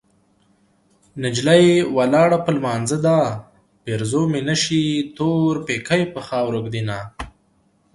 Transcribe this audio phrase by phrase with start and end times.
[1.23, 1.65] نجلۍ
[1.95, 3.17] ولاړه په لمانځه ده
[3.83, 4.85] پېرزو مې نشي
[5.17, 6.97] تور پيکی په خاورو ږدينه